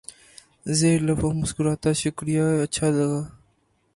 زیر 0.77 0.99
لب 1.07 1.19
وہ 1.23 1.29
مسکراتا 1.39 1.91
شکریہ 2.01 2.45
اچھا 2.63 2.87
لگا 2.97 3.21